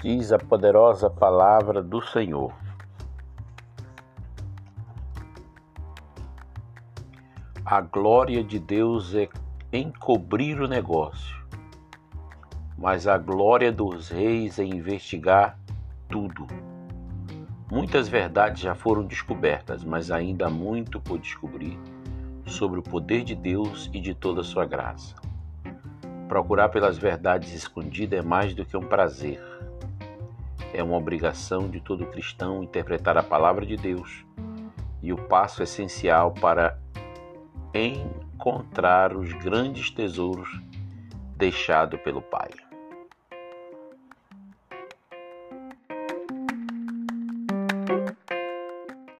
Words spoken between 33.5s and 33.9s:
de